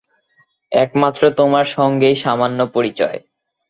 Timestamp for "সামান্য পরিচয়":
2.15-3.19